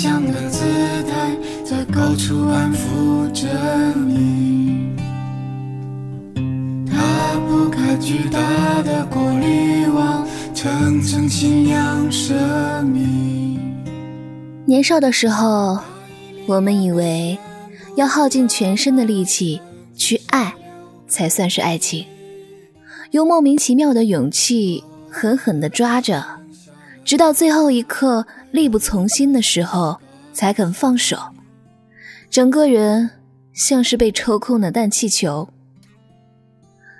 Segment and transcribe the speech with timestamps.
[0.00, 0.60] 想的姿
[1.10, 3.48] 态，在高处安抚着
[3.96, 4.94] 你。
[6.88, 10.24] 他铺开巨大的过滤网，
[10.54, 13.58] 层层信仰生命。
[14.66, 15.80] 年少的时候，
[16.46, 17.36] 我们以为
[17.96, 19.60] 要耗尽全身的力气
[19.96, 20.54] 去爱，
[21.08, 22.06] 才算是爱情。
[23.10, 26.24] 用莫名其妙的勇气狠狠地抓着，
[27.04, 29.98] 直到最后一刻力不从心的时候
[30.32, 31.18] 才肯放手。
[32.30, 33.10] 整个人
[33.52, 35.48] 像是被抽空的氮气球。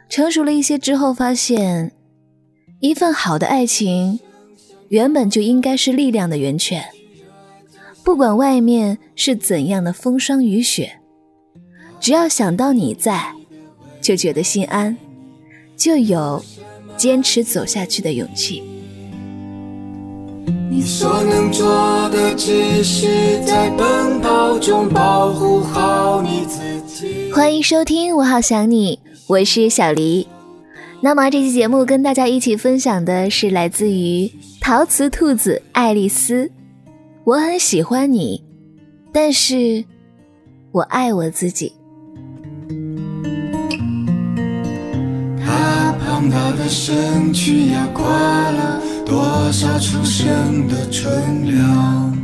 [0.09, 1.93] 成熟了一些之后，发现
[2.81, 4.19] 一份好的爱情
[4.89, 6.85] 原本就应该是力量的源泉。
[8.03, 10.99] 不管外面是怎样的风霜雨雪，
[12.01, 13.35] 只要想到你在，
[14.01, 14.97] 就觉得心安。
[15.77, 16.43] 就有
[16.97, 18.65] 坚持走下去的勇气。
[20.49, 27.31] 你所能做的只是在奔跑中保护好你自己。
[27.33, 30.27] 欢迎收听《我好想你》，我是小黎。
[31.03, 36.51] 那么这期节目跟大家一起分享的是来自于陶瓷兔子爱丽丝。
[37.25, 38.43] 我很喜欢你，
[39.13, 39.85] 但是
[40.73, 41.75] 我爱我自己。
[46.19, 52.19] 庞大的身躯压垮了多少初生的春凉。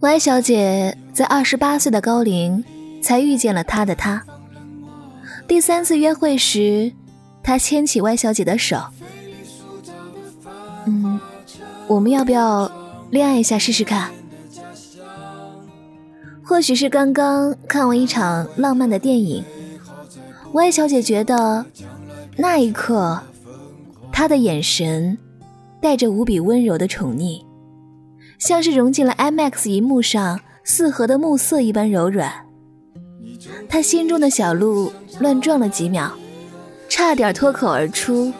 [0.00, 2.62] Y 小姐在二十八岁的高龄
[3.02, 4.22] 才遇见了他的他。
[5.48, 6.92] 第三次约会时，
[7.42, 8.76] 他牵起 Y 小姐的手，
[10.84, 11.18] 嗯，
[11.86, 12.70] 我们要不要
[13.08, 14.10] 恋爱一下试试看？
[16.44, 19.42] 或许是刚刚看完一场浪漫的电影。
[20.56, 21.66] Y 小姐觉得，
[22.34, 23.20] 那一刻，
[24.10, 25.18] 他的眼神
[25.82, 27.44] 带着无比温柔的宠溺，
[28.38, 32.32] 像是融进了 IMAX 银幕上四合的暮色一般柔软。
[33.68, 34.90] 他心中的小鹿
[35.20, 36.10] 乱撞了几秒，
[36.88, 38.32] 差点脱口而出：“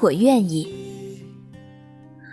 [0.00, 0.74] 我愿意。”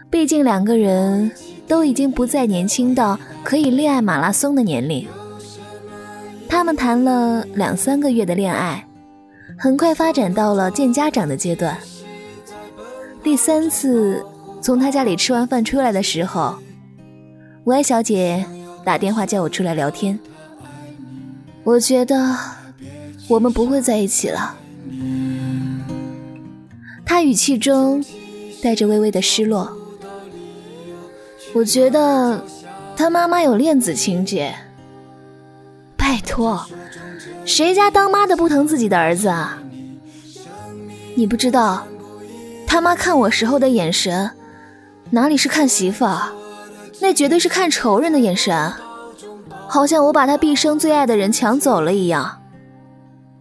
[0.09, 1.29] 毕竟两个人
[1.68, 5.06] 都已经不再年轻到可以恋爱马拉松的年龄。
[6.47, 8.88] 他们谈了两三个月的恋爱。
[9.57, 11.77] 很快发展到了见家长的阶段。
[13.23, 14.23] 第三次
[14.61, 16.55] 从他家里吃完饭出来的时候
[17.63, 18.45] ，Y 小姐
[18.83, 20.19] 打电话叫我出来聊天。
[21.63, 22.38] 我觉得
[23.27, 24.55] 我们不会在一起了。
[27.05, 28.03] 她语气中
[28.61, 29.75] 带着微微的失落。
[31.55, 32.44] 我觉得
[32.97, 34.53] 他妈妈有恋子情节。
[35.95, 36.63] 拜托。
[37.45, 39.59] 谁家当妈的不疼自己的儿子啊？
[41.16, 41.85] 你不知道，
[42.66, 44.31] 他妈看我时候的眼神，
[45.11, 46.33] 哪里是看媳妇儿，
[47.00, 48.73] 那绝对是看仇人的眼神，
[49.67, 52.41] 好像我把他毕生最爱的人抢走了一样。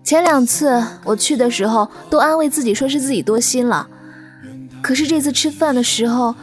[0.04, 3.88] 前两次我去的时候，都安慰自己说是自己多心了，
[4.82, 6.34] 可是这次吃饭的时候，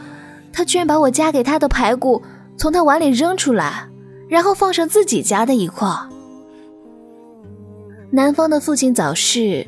[0.52, 2.20] 他居然把我夹给他的排骨
[2.58, 3.86] 从他碗里扔出来，
[4.28, 5.88] 然后放上自己夹的一块。
[8.14, 9.66] 男方的父亲早逝，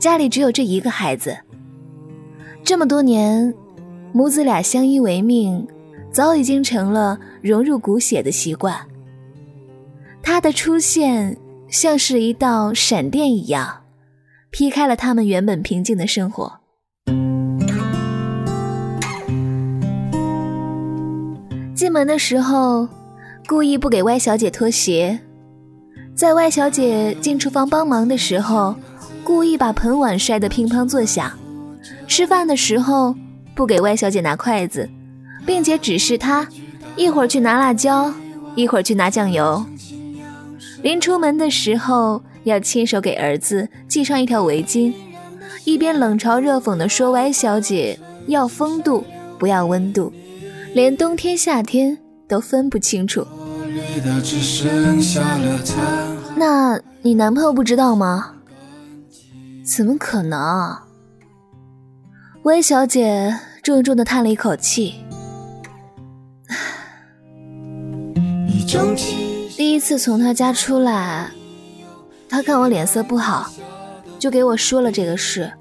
[0.00, 1.38] 家里只有这一个孩子。
[2.64, 3.54] 这么多年，
[4.12, 5.64] 母子俩相依为命，
[6.10, 8.76] 早已经成了融入骨血的习惯。
[10.20, 13.84] 他的出现像是一道闪电一样，
[14.50, 16.52] 劈开了他们原本平静的生活。
[21.76, 22.88] 进门的时候，
[23.46, 25.20] 故意不给歪小姐脱鞋。
[26.18, 28.74] 在外小姐进厨房帮忙的时候，
[29.22, 31.30] 故意把盆碗摔得乒乓作响；
[32.08, 33.14] 吃饭的时候
[33.54, 34.90] 不给外小姐拿筷子，
[35.46, 36.44] 并且指示她
[36.96, 38.12] 一会儿去拿辣椒，
[38.56, 39.64] 一会儿去拿酱油。
[40.82, 44.92] 临出门的时候要亲手给儿子系上一条围巾，
[45.62, 47.96] 一边冷嘲热讽地说：“歪小姐
[48.26, 49.04] 要风度，
[49.38, 50.12] 不要温度，
[50.74, 51.96] 连冬天夏天
[52.26, 53.24] 都分不清楚。”
[56.38, 58.36] 那你男朋友不知道吗？
[59.64, 60.78] 怎么可能？
[62.44, 64.94] 温小姐重重的叹了一口气。
[69.56, 71.32] 第一次从他家出来，
[72.28, 73.50] 他看我脸色不好，
[74.20, 75.52] 就给我说了这个事。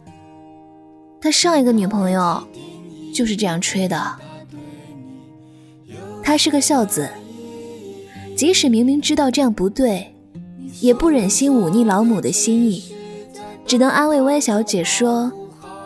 [1.20, 2.48] 他上一个女朋友
[3.12, 4.16] 就是这样吹的。
[6.22, 7.10] 他是个孝子。
[8.36, 10.14] 即使明明知道这样不对，
[10.80, 12.84] 也不忍心忤逆老母的心意，
[13.66, 15.32] 只能安慰歪小姐说：“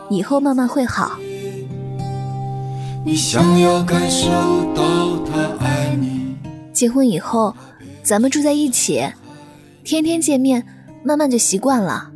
[0.09, 1.17] 以后慢慢会好。”
[3.03, 4.29] 你想要感受
[4.75, 5.97] 到他爱
[6.73, 7.55] 结婚以后，
[8.03, 9.03] 咱们住在一起，
[9.83, 10.65] 天天见面，
[11.03, 12.11] 慢慢就习惯了。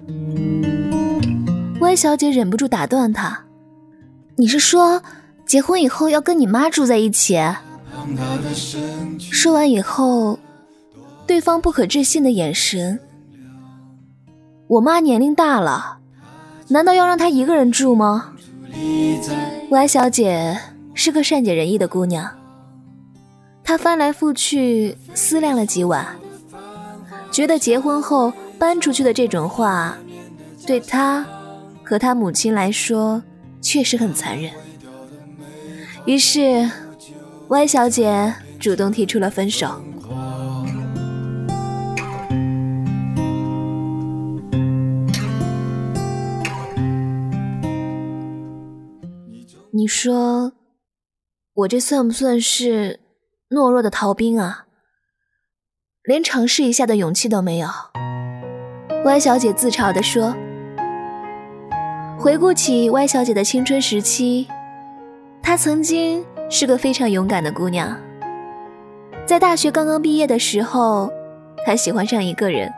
[1.82, 3.46] 歪小姐忍不住打断他
[4.38, 5.02] ：“你是说，
[5.46, 7.40] 结婚以后要跟你妈住在一起？”
[9.20, 10.40] 说完以后，
[11.36, 12.98] 对方不可置信的眼神。
[14.68, 15.98] 我妈年龄大了，
[16.70, 18.34] 难道要让她一个人住吗？
[19.72, 20.58] 歪小姐
[20.94, 22.26] 是个善解人意的姑娘，
[23.66, 26.08] 她翻来覆去思量了几晚，
[27.30, 29.98] 觉得结婚后搬出去的这种话，
[30.66, 31.26] 对她
[31.84, 33.22] 和她母亲来说
[33.60, 34.54] 确实很残忍。
[36.06, 36.72] 于是，
[37.50, 39.84] 歪小姐主动提出了分手。
[49.86, 50.54] 你说，
[51.54, 53.02] 我这算不算是
[53.52, 54.66] 懦弱的逃兵啊？
[56.04, 57.68] 连尝试一下的勇气都没有。
[59.04, 60.36] 歪小姐自嘲地说。
[62.18, 64.48] 回顾起歪小姐的青春时期，
[65.44, 67.96] 她曾经是个非常勇敢的姑娘。
[69.28, 71.14] 在大学刚刚毕业的时候，
[71.64, 72.74] 她喜欢上一个人，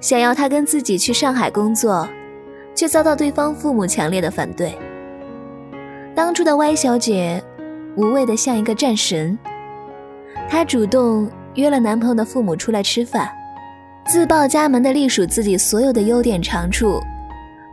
[0.00, 2.08] 想要他跟自己去上海工作，
[2.74, 4.76] 却遭到对方父母强烈的反对。
[6.18, 7.40] 当初的歪小姐，
[7.96, 9.38] 无畏的像一个战神。
[10.48, 13.30] 她主动约了男朋友的父母出来吃饭，
[14.04, 17.00] 自报家门的隶属自己所有的优点长处，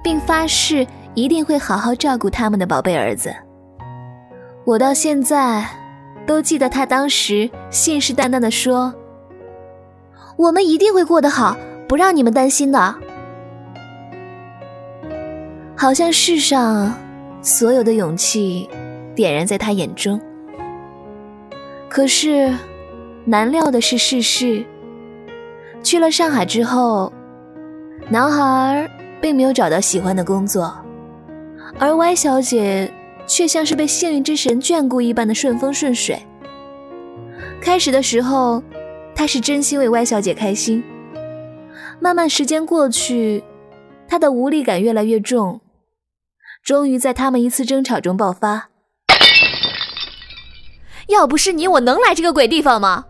[0.04, 3.34] 并发誓一定会好好照顾他们的宝贝儿子。
[4.64, 5.68] 我到现在
[6.28, 8.94] 都记得她当时信誓旦旦的说
[10.38, 11.58] ：“我们一定会过得好，
[11.88, 12.94] 不让你们担心的。”
[15.76, 16.94] 好像世上。
[17.46, 18.68] 所有的勇气
[19.14, 20.20] 点燃在他眼中，
[21.88, 22.52] 可是
[23.24, 24.66] 难料的是，世事
[25.84, 27.14] 去了上海之后，
[28.10, 28.90] 男孩
[29.22, 30.76] 并没有找到喜欢的工作，
[31.78, 32.92] 而歪小姐
[33.28, 36.20] 却像是被幸运之神眷顾一般的顺风顺水。
[37.62, 38.64] 开始的时候，
[39.14, 40.84] 他是真心为歪小姐开心，
[42.00, 43.44] 慢慢时间过去，
[44.08, 45.62] 他的无力感越来越重。
[46.66, 48.70] 终于在他们一次争吵中爆发。
[51.10, 53.06] 要不是你，我能来这个鬼地方吗？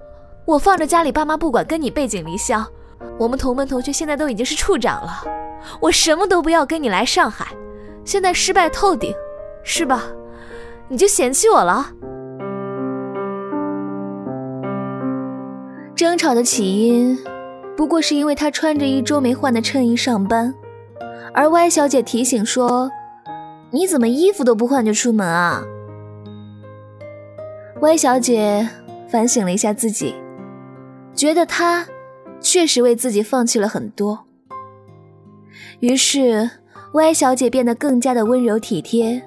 [0.45, 2.67] 我放着家里爸妈不管，跟你背井离乡，
[3.17, 5.23] 我们同门同学现在都已经是处长了，
[5.79, 7.47] 我什么都不要，跟你来上海，
[8.03, 9.15] 现在失败透顶，
[9.63, 10.03] 是吧？
[10.89, 11.87] 你就嫌弃我了？
[15.95, 17.17] 争吵的起因，
[17.77, 20.53] 不过是因为他穿着一周没换的衬衣上班，
[21.33, 22.91] 而歪小姐提醒说。
[23.75, 25.61] 你怎么衣服都不换就出门啊？
[27.81, 28.65] 歪小姐
[29.09, 30.15] 反省了一下自己，
[31.13, 31.85] 觉得她
[32.39, 34.27] 确实为自己放弃了很多。
[35.81, 36.49] 于是，
[36.93, 39.21] 歪小姐变得更加的温柔体贴，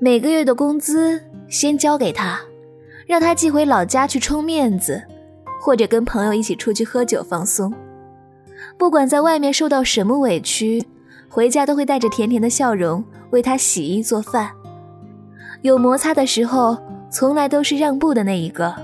[0.00, 2.40] 每个月的工资先交给他，
[3.06, 5.00] 让他寄回老家去充面子，
[5.60, 7.72] 或者跟朋友一起出去喝酒放松。
[8.76, 10.84] 不管在外面受到什么委屈，
[11.28, 13.04] 回家都会带着甜甜的笑容。
[13.30, 14.50] 为他洗衣做饭，
[15.62, 16.76] 有摩擦的时候，
[17.10, 18.74] 从来都是让步的那一个。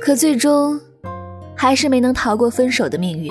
[0.00, 0.80] 可最终，
[1.54, 3.30] 还是没能逃过分手的命运。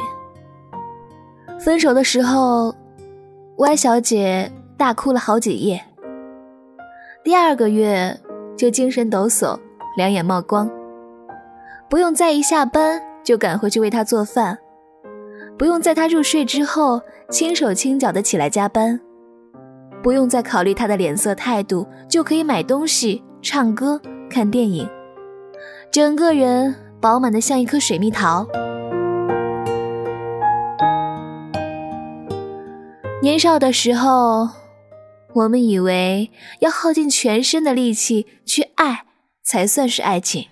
[1.60, 2.76] 分手的时候，
[3.58, 5.82] 歪小姐大哭了好几夜。
[7.24, 8.20] 第二个月
[8.56, 9.60] 就精神抖擞，
[9.98, 10.70] 两眼冒光，
[11.90, 14.58] 不用再一下班就赶回去为他做饭，
[15.58, 19.00] 不用在他入睡之后轻手轻脚的起来加班。
[20.08, 24.90] 不用再考虑他的脸色态度，就可以买东西、唱歌、看电影，
[25.92, 28.48] 整个人饱满的像一颗水蜜桃。
[33.22, 34.48] 年少的时候，
[35.34, 39.04] 我们以为要耗尽全身的力气去爱，
[39.44, 40.48] 才算是爱情，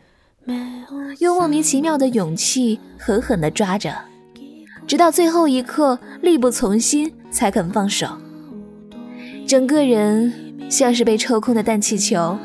[1.20, 3.96] 用莫名其妙的勇气狠狠地抓着，
[4.86, 8.06] 直到最后一刻力不从心，才肯放手。
[9.48, 10.34] 整个人
[10.70, 12.38] 像是被抽空的氮气球。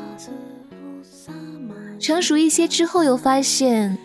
[1.99, 3.97] 成熟一些之后，又发现，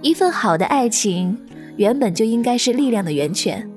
[0.00, 1.36] 一份好的爱情
[1.76, 3.68] 原本就应该是力量的源泉。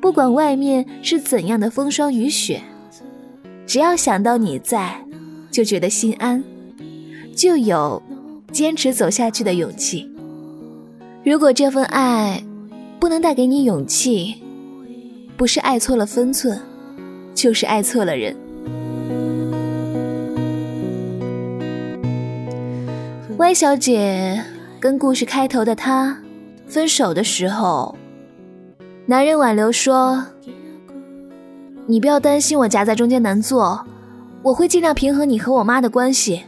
[0.00, 2.60] 不管外面是怎样的风霜雨雪，
[3.66, 5.04] 只要想到你在，
[5.50, 6.42] 就觉得心安，
[7.36, 8.02] 就有
[8.50, 10.10] 坚持走下去的勇气。
[11.24, 12.42] 如果这份爱
[12.98, 14.42] 不能带给你勇气，
[15.36, 16.60] 不是爱错了分寸。
[17.34, 18.36] 就是爱错了人。
[23.38, 24.42] 歪小姐
[24.78, 26.16] 跟故事开头的她
[26.66, 27.96] 分手的时候，
[29.06, 30.24] 男人挽留说
[31.86, 33.84] ：“你不要担心我夹在中间难做，
[34.42, 36.44] 我会尽量平衡你和我妈的关系。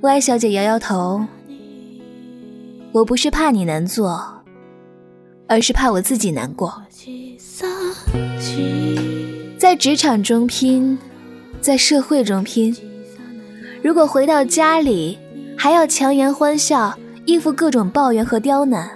[0.00, 1.24] ”Y 小姐摇摇头
[2.92, 4.42] ：“我不是怕你难做，
[5.46, 6.82] 而是怕我自己难过。
[9.60, 10.98] 在职场中拼，
[11.60, 12.74] 在社会中拼，
[13.82, 15.18] 如果回到家里。”
[15.54, 18.88] 还要强颜欢笑，应付各种抱怨和刁难，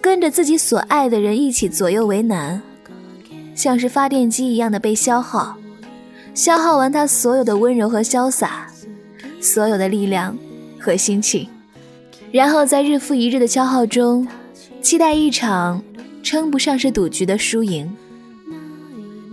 [0.00, 2.62] 跟着自己所爱的人一起左右为难，
[3.54, 5.58] 像是发电机一样的被消耗，
[6.32, 8.68] 消耗完他所有的温柔和潇洒，
[9.38, 10.34] 所有的力量
[10.80, 11.46] 和心情，
[12.32, 14.26] 然后在日复一日的消耗中，
[14.80, 15.84] 期待一场
[16.22, 17.94] 称不上是赌局的输赢，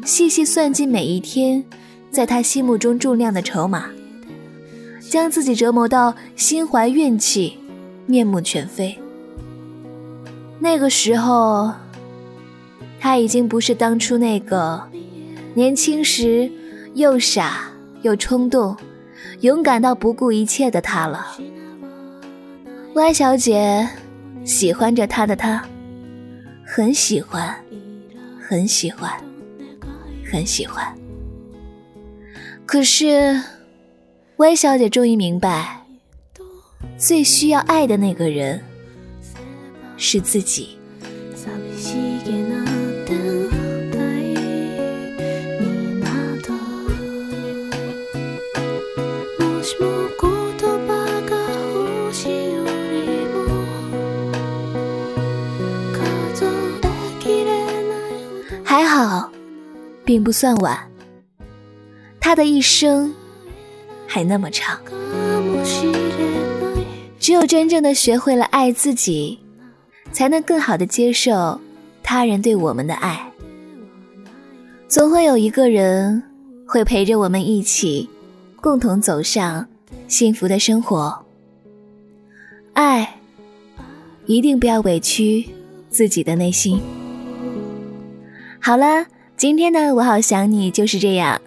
[0.08, 1.62] 细细算计每一天，
[2.10, 3.90] 在他心目中重量的筹码。
[5.02, 7.58] 将自己折磨到心怀怨气，
[8.06, 8.98] 面目全非。
[10.60, 11.74] 那个时候，
[13.02, 14.82] 他已经不是当初那个
[15.54, 16.50] 年轻时
[16.94, 17.70] 又傻
[18.02, 18.78] 又冲动、
[19.42, 21.38] 勇敢到不顾一切的他了。
[22.94, 23.86] 歪小姐
[24.46, 25.62] 喜欢着他的他，
[26.66, 27.54] 很喜欢，
[28.40, 29.12] 很喜欢，
[30.32, 30.96] 很喜欢。
[32.66, 33.42] 可是。
[34.38, 35.84] 温小姐终于明白，
[36.96, 38.64] 最需要爱的那个人
[39.98, 40.77] 是自己。
[60.08, 60.80] 并不算晚。
[62.20, 63.14] 他的一生。
[64.10, 64.80] 还那么长，
[67.20, 69.38] 只有真正的学会了爱自己，
[70.14, 71.60] 才能更好的接受
[72.02, 73.30] 他人对我们的爱。
[74.88, 76.24] 总会有一个人
[76.66, 78.10] 会陪着我们一起，
[78.62, 79.68] 共同走上
[80.08, 81.26] 幸福的生活。
[82.72, 83.20] 爱，
[84.26, 85.46] 一定不要委屈
[85.90, 86.82] 自己的内心。
[88.62, 89.06] 好了，
[89.38, 91.40] 今天的我好想你就是这样，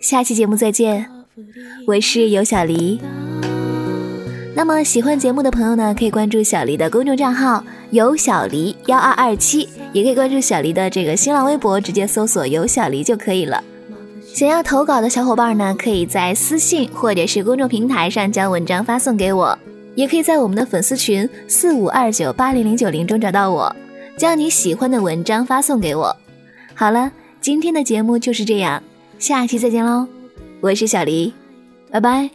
[0.00, 1.08] 下期节目再见。
[1.86, 3.00] 我是尤小黎。
[4.56, 13.62] 那么喜欢节目的朋友呢，可以关注小黎的公众账号“尤小黎幺二二七”，也可以关注小黎的这个新浪微博，直接搜索“尤小黎”就可以了。
[14.34, 19.56] 想要投稿的小伙伴呢，可以在私信或者是公众平台上将文章发送给我，
[19.94, 23.76] 也可以在我们的粉丝群四五二九八零零九零中找到我，
[24.16, 26.16] 将你喜欢的文章发送给我。
[26.74, 28.82] 好了，今天的节目就是这样，
[29.18, 30.06] 下期再见喽。
[30.60, 31.32] 我是小黎，
[31.90, 32.30] 拜拜。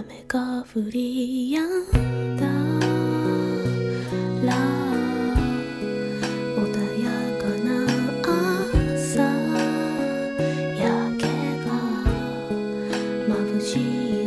[0.00, 1.39] 雨が降り
[13.30, 14.19] 我不轻。